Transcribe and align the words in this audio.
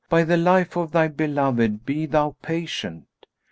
By 0.09 0.23
the 0.23 0.35
life 0.35 0.75
of 0.77 0.93
thy 0.93 1.09
beloved, 1.09 1.85
be 1.85 2.07
thou 2.07 2.35
patient!' 2.41 3.05